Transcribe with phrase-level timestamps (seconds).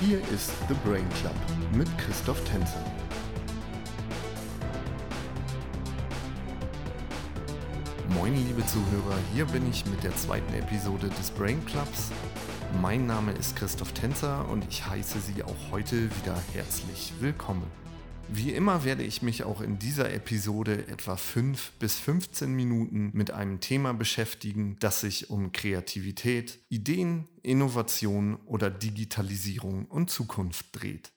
[0.00, 1.34] Hier ist The Brain Club
[1.74, 2.82] mit Christoph Tänzer.
[8.08, 12.12] Moin liebe Zuhörer, hier bin ich mit der zweiten Episode des Brain Clubs.
[12.80, 17.70] Mein Name ist Christoph Tänzer und ich heiße Sie auch heute wieder herzlich willkommen.
[18.32, 23.32] Wie immer werde ich mich auch in dieser Episode etwa 5 bis 15 Minuten mit
[23.32, 31.10] einem Thema beschäftigen, das sich um Kreativität, Ideen, Innovation oder Digitalisierung und Zukunft dreht.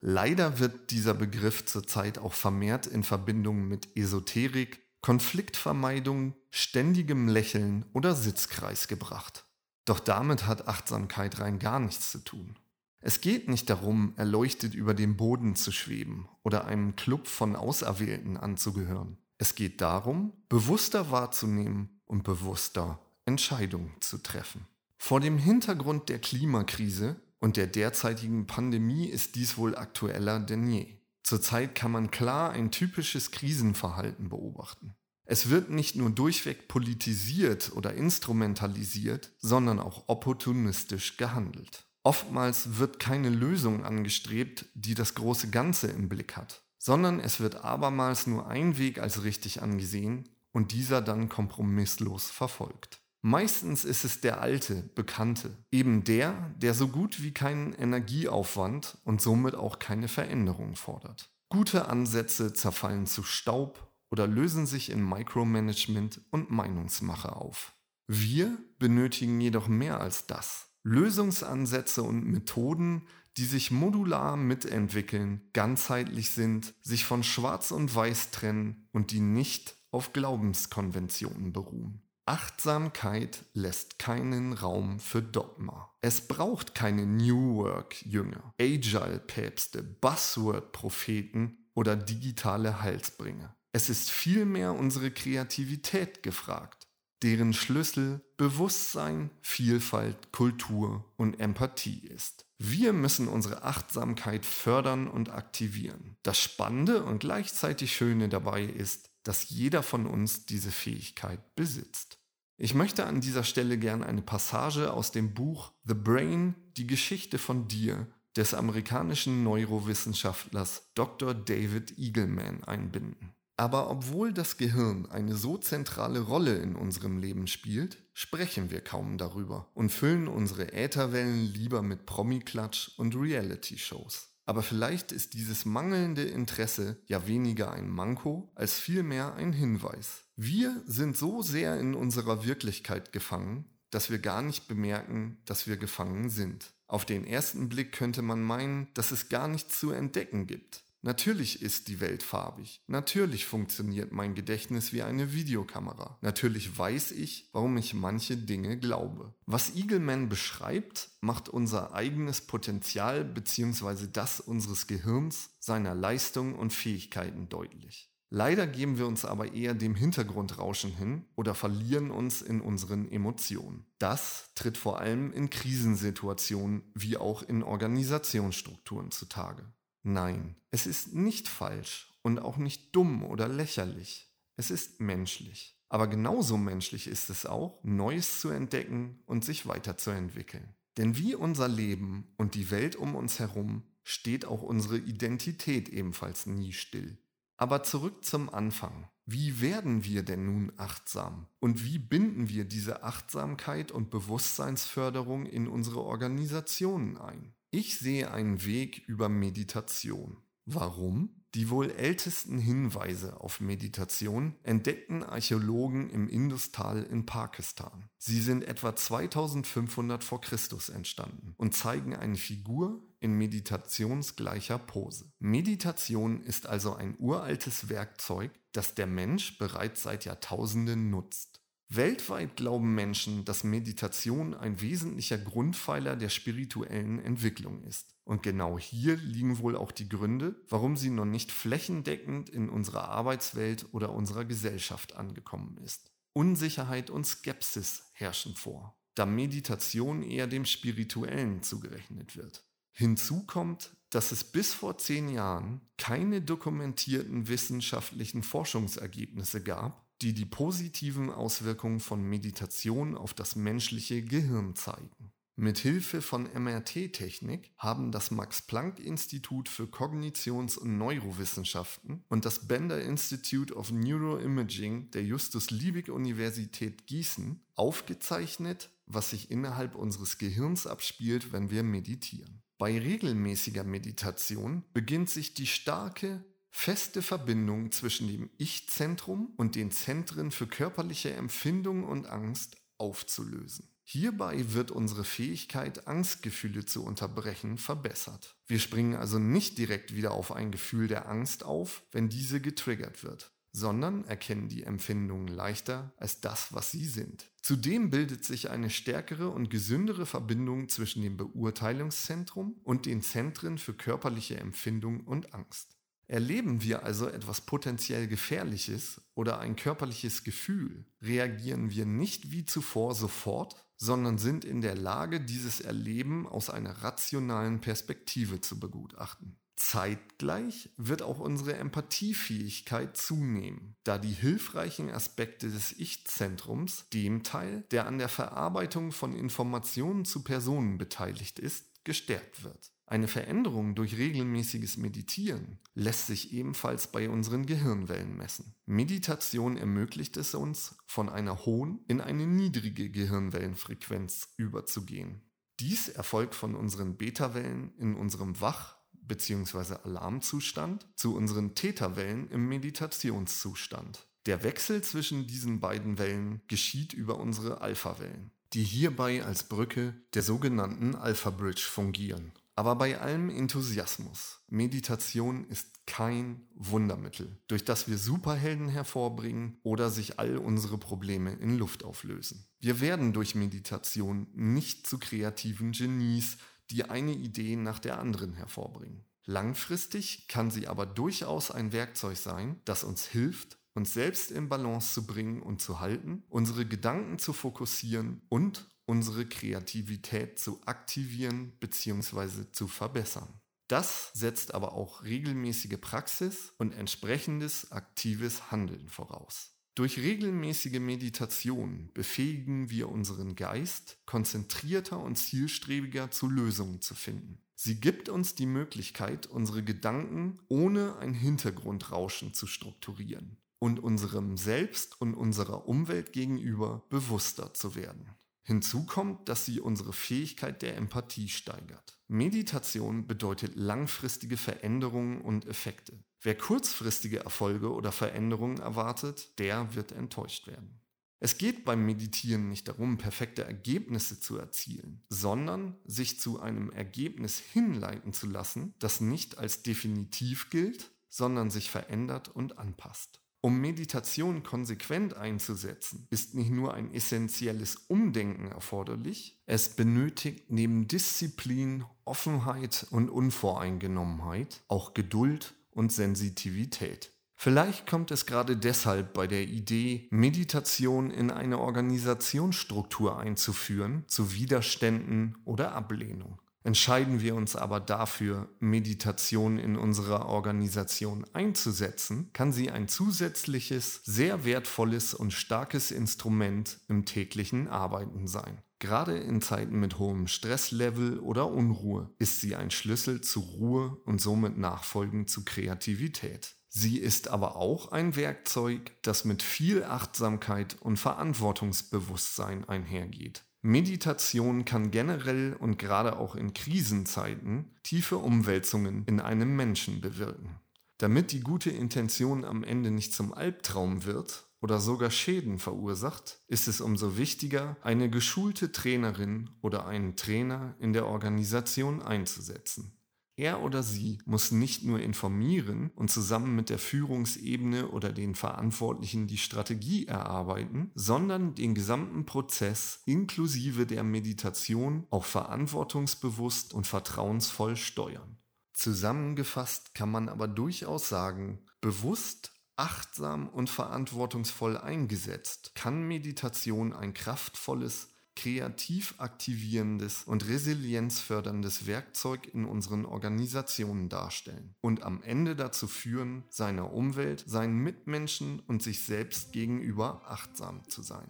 [0.00, 8.14] Leider wird dieser Begriff zurzeit auch vermehrt in Verbindung mit Esoterik, Konfliktvermeidung, ständigem Lächeln oder
[8.14, 9.44] Sitzkreis gebracht.
[9.88, 12.56] Doch damit hat Achtsamkeit rein gar nichts zu tun.
[13.00, 18.36] Es geht nicht darum, erleuchtet über dem Boden zu schweben oder einem Club von Auserwählten
[18.36, 19.16] anzugehören.
[19.38, 24.66] Es geht darum, bewusster wahrzunehmen und bewusster Entscheidungen zu treffen.
[24.98, 30.98] Vor dem Hintergrund der Klimakrise und der derzeitigen Pandemie ist dies wohl aktueller denn je.
[31.22, 34.96] Zurzeit kann man klar ein typisches Krisenverhalten beobachten.
[35.30, 41.84] Es wird nicht nur durchweg politisiert oder instrumentalisiert, sondern auch opportunistisch gehandelt.
[42.02, 47.62] Oftmals wird keine Lösung angestrebt, die das große Ganze im Blick hat, sondern es wird
[47.62, 53.02] abermals nur ein Weg als richtig angesehen und dieser dann kompromisslos verfolgt.
[53.20, 59.20] Meistens ist es der alte, bekannte, eben der, der so gut wie keinen Energieaufwand und
[59.20, 61.28] somit auch keine Veränderung fordert.
[61.50, 67.72] Gute Ansätze zerfallen zu Staub oder lösen sich in Micromanagement und Meinungsmache auf.
[68.06, 70.70] Wir benötigen jedoch mehr als das.
[70.82, 73.02] Lösungsansätze und Methoden,
[73.36, 79.76] die sich modular mitentwickeln, ganzheitlich sind, sich von Schwarz und Weiß trennen und die nicht
[79.90, 82.02] auf Glaubenskonventionen beruhen.
[82.26, 85.90] Achtsamkeit lässt keinen Raum für Dogma.
[86.02, 93.56] Es braucht keine New Work-Jünger, Agile-Päpste, Buzzword-Propheten oder digitale Heilsbringer.
[93.72, 96.88] Es ist vielmehr unsere Kreativität gefragt,
[97.22, 102.46] deren Schlüssel Bewusstsein, Vielfalt, Kultur und Empathie ist.
[102.58, 106.16] Wir müssen unsere Achtsamkeit fördern und aktivieren.
[106.22, 112.18] Das Spannende und gleichzeitig Schöne dabei ist, dass jeder von uns diese Fähigkeit besitzt.
[112.56, 117.38] Ich möchte an dieser Stelle gern eine Passage aus dem Buch The Brain, die Geschichte
[117.38, 121.34] von dir des amerikanischen Neurowissenschaftlers Dr.
[121.34, 123.34] David Eagleman einbinden.
[123.58, 129.18] Aber obwohl das Gehirn eine so zentrale Rolle in unserem Leben spielt, sprechen wir kaum
[129.18, 134.28] darüber und füllen unsere Ätherwellen lieber mit Promi-Klatsch und Reality-Shows.
[134.46, 140.22] Aber vielleicht ist dieses mangelnde Interesse ja weniger ein Manko als vielmehr ein Hinweis.
[140.36, 145.78] Wir sind so sehr in unserer Wirklichkeit gefangen, dass wir gar nicht bemerken, dass wir
[145.78, 146.70] gefangen sind.
[146.86, 150.84] Auf den ersten Blick könnte man meinen, dass es gar nichts zu entdecken gibt.
[151.02, 152.82] Natürlich ist die Welt farbig.
[152.88, 156.18] Natürlich funktioniert mein Gedächtnis wie eine Videokamera.
[156.22, 159.32] Natürlich weiß ich, warum ich manche Dinge glaube.
[159.46, 164.08] Was Eagleman beschreibt, macht unser eigenes Potenzial bzw.
[164.12, 168.10] das unseres Gehirns, seiner Leistung und Fähigkeiten deutlich.
[168.30, 173.86] Leider geben wir uns aber eher dem Hintergrundrauschen hin oder verlieren uns in unseren Emotionen.
[173.98, 179.64] Das tritt vor allem in Krisensituationen wie auch in Organisationsstrukturen zutage.
[180.08, 184.34] Nein, es ist nicht falsch und auch nicht dumm oder lächerlich.
[184.56, 185.78] Es ist menschlich.
[185.90, 190.74] Aber genauso menschlich ist es auch, Neues zu entdecken und sich weiterzuentwickeln.
[190.96, 196.46] Denn wie unser Leben und die Welt um uns herum steht auch unsere Identität ebenfalls
[196.46, 197.18] nie still.
[197.58, 199.10] Aber zurück zum Anfang.
[199.26, 201.48] Wie werden wir denn nun achtsam?
[201.60, 207.52] Und wie binden wir diese Achtsamkeit und Bewusstseinsförderung in unsere Organisationen ein?
[207.70, 210.38] Ich sehe einen Weg über Meditation.
[210.64, 211.38] Warum?
[211.54, 218.08] Die wohl ältesten Hinweise auf Meditation entdeckten Archäologen im Industal in Pakistan.
[218.16, 225.30] Sie sind etwa 2500 vor Christus entstanden und zeigen eine Figur in meditationsgleicher Pose.
[225.38, 231.57] Meditation ist also ein uraltes Werkzeug, das der Mensch bereits seit Jahrtausenden nutzt.
[231.90, 238.14] Weltweit glauben Menschen, dass Meditation ein wesentlicher Grundpfeiler der spirituellen Entwicklung ist.
[238.24, 243.08] Und genau hier liegen wohl auch die Gründe, warum sie noch nicht flächendeckend in unserer
[243.08, 246.10] Arbeitswelt oder unserer Gesellschaft angekommen ist.
[246.34, 252.64] Unsicherheit und Skepsis herrschen vor, da Meditation eher dem Spirituellen zugerechnet wird.
[252.92, 260.46] Hinzu kommt, dass es bis vor zehn Jahren keine dokumentierten wissenschaftlichen Forschungsergebnisse gab, die die
[260.46, 265.32] positiven Auswirkungen von Meditation auf das menschliche Gehirn zeigen.
[265.60, 273.74] Mit Hilfe von MRT-Technik haben das Max-Planck-Institut für Kognitions- und Neurowissenschaften und das Bender Institute
[273.74, 282.62] of Neuroimaging der Justus-Liebig-Universität Gießen aufgezeichnet, was sich innerhalb unseres Gehirns abspielt, wenn wir meditieren.
[282.78, 290.50] Bei regelmäßiger Meditation beginnt sich die starke, feste Verbindung zwischen dem Ich-Zentrum und den Zentren
[290.50, 293.88] für körperliche Empfindung und Angst aufzulösen.
[294.10, 298.56] Hierbei wird unsere Fähigkeit, Angstgefühle zu unterbrechen, verbessert.
[298.66, 303.22] Wir springen also nicht direkt wieder auf ein Gefühl der Angst auf, wenn diese getriggert
[303.22, 307.44] wird, sondern erkennen die Empfindungen leichter als das, was sie sind.
[307.60, 313.92] Zudem bildet sich eine stärkere und gesündere Verbindung zwischen dem Beurteilungszentrum und den Zentren für
[313.92, 315.97] körperliche Empfindung und Angst.
[316.28, 323.14] Erleben wir also etwas potenziell Gefährliches oder ein körperliches Gefühl, reagieren wir nicht wie zuvor
[323.14, 329.58] sofort, sondern sind in der Lage, dieses Erleben aus einer rationalen Perspektive zu begutachten.
[329.74, 338.06] Zeitgleich wird auch unsere Empathiefähigkeit zunehmen, da die hilfreichen Aspekte des Ich-Zentrums, dem Teil, der
[338.06, 342.92] an der Verarbeitung von Informationen zu Personen beteiligt ist, gestärkt wird.
[343.10, 348.74] Eine Veränderung durch regelmäßiges Meditieren lässt sich ebenfalls bei unseren Gehirnwellen messen.
[348.84, 355.40] Meditation ermöglicht es uns, von einer hohen in eine niedrige Gehirnwellenfrequenz überzugehen.
[355.80, 359.94] Dies erfolgt von unseren Beta-Wellen in unserem Wach- bzw.
[360.04, 364.26] Alarmzustand zu unseren Theta-Wellen im Meditationszustand.
[364.44, 370.42] Der Wechsel zwischen diesen beiden Wellen geschieht über unsere Alpha-Wellen, die hierbei als Brücke der
[370.42, 372.52] sogenannten Alpha-Bridge fungieren.
[372.78, 380.38] Aber bei allem Enthusiasmus, Meditation ist kein Wundermittel, durch das wir Superhelden hervorbringen oder sich
[380.38, 382.68] all unsere Probleme in Luft auflösen.
[382.78, 386.58] Wir werden durch Meditation nicht zu kreativen Genies,
[386.92, 389.24] die eine Idee nach der anderen hervorbringen.
[389.44, 395.14] Langfristig kann sie aber durchaus ein Werkzeug sein, das uns hilft, uns selbst in Balance
[395.14, 402.70] zu bringen und zu halten, unsere Gedanken zu fokussieren und unsere Kreativität zu aktivieren bzw.
[402.72, 403.48] zu verbessern.
[403.88, 409.72] Das setzt aber auch regelmäßige Praxis und entsprechendes aktives Handeln voraus.
[409.94, 417.62] Durch regelmäßige Meditation befähigen wir unseren Geist, konzentrierter und zielstrebiger zu Lösungen zu finden.
[417.74, 425.18] Sie gibt uns die Möglichkeit, unsere Gedanken ohne ein Hintergrundrauschen zu strukturieren und unserem Selbst
[425.18, 428.37] und unserer Umwelt gegenüber bewusster zu werden.
[428.68, 432.18] Hinzu kommt, dass sie unsere Fähigkeit der Empathie steigert.
[432.28, 436.22] Meditation bedeutet langfristige Veränderungen und Effekte.
[436.42, 441.00] Wer kurzfristige Erfolge oder Veränderungen erwartet, der wird enttäuscht werden.
[441.40, 447.58] Es geht beim Meditieren nicht darum, perfekte Ergebnisse zu erzielen, sondern sich zu einem Ergebnis
[447.58, 453.40] hinleiten zu lassen, das nicht als definitiv gilt, sondern sich verändert und anpasst.
[453.60, 462.04] Um Meditation konsequent einzusetzen, ist nicht nur ein essentielles Umdenken erforderlich, es benötigt neben Disziplin,
[462.24, 467.32] Offenheit und Unvoreingenommenheit auch Geduld und Sensitivität.
[467.56, 475.56] Vielleicht kommt es gerade deshalb bei der Idee, Meditation in eine Organisationsstruktur einzuführen, zu Widerständen
[475.64, 476.60] oder Ablehnung.
[476.88, 484.64] Entscheiden wir uns aber dafür, Meditation in unserer Organisation einzusetzen, kann sie ein zusätzliches, sehr
[484.64, 488.80] wertvolles und starkes Instrument im täglichen Arbeiten sein.
[489.00, 494.40] Gerade in Zeiten mit hohem Stresslevel oder Unruhe ist sie ein Schlüssel zu Ruhe und
[494.40, 496.74] somit nachfolgend zu Kreativität.
[496.88, 503.67] Sie ist aber auch ein Werkzeug, das mit viel Achtsamkeit und Verantwortungsbewusstsein einhergeht.
[503.80, 510.80] Meditation kann generell und gerade auch in Krisenzeiten tiefe Umwälzungen in einem Menschen bewirken.
[511.18, 516.88] Damit die gute Intention am Ende nicht zum Albtraum wird oder sogar Schäden verursacht, ist
[516.88, 523.17] es umso wichtiger, eine geschulte Trainerin oder einen Trainer in der Organisation einzusetzen.
[523.58, 529.48] Er oder sie muss nicht nur informieren und zusammen mit der Führungsebene oder den Verantwortlichen
[529.48, 538.58] die Strategie erarbeiten, sondern den gesamten Prozess inklusive der Meditation auch verantwortungsbewusst und vertrauensvoll steuern.
[538.92, 548.28] Zusammengefasst kann man aber durchaus sagen, bewusst achtsam und verantwortungsvoll eingesetzt, kann Meditation ein kraftvolles,
[548.58, 557.12] kreativ aktivierendes und resilienzförderndes Werkzeug in unseren Organisationen darstellen und am Ende dazu führen, seiner
[557.12, 561.48] Umwelt, seinen Mitmenschen und sich selbst gegenüber achtsam zu sein.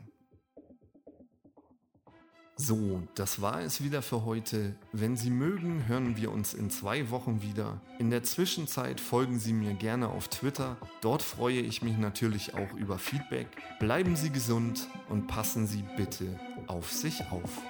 [2.61, 4.75] So, das war es wieder für heute.
[4.93, 7.81] Wenn Sie mögen, hören wir uns in zwei Wochen wieder.
[8.01, 10.77] In der Zwischenzeit folgen Sie mir gerne auf Twitter.
[11.01, 13.47] Dort freue ich mich natürlich auch über Feedback.
[13.79, 16.37] Bleiben Sie gesund und passen Sie bitte
[16.67, 17.63] auf sich auf.